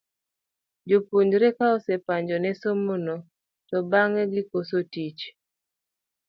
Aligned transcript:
Jopuonjre 0.89 1.49
ka 1.57 1.65
osepanjo 1.77 2.35
ne 2.39 2.51
somo 2.61 2.95
no 3.05 3.15
to 3.69 3.77
bang'e 3.91 4.23
gikoso 4.33 4.77
tich. 4.93 5.21